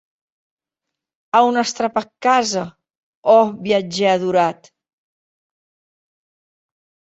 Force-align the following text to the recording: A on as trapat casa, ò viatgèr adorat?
A 1.39 1.43
on 1.49 1.55
as 1.63 1.71
trapat 1.79 2.07
casa, 2.27 2.65
ò 3.35 3.37
viatgèr 3.65 4.11
adorat? 4.13 4.59